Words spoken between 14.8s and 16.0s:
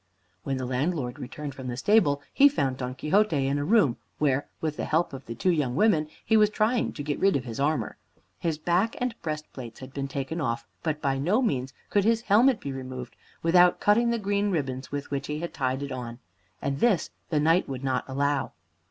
with which he had tied it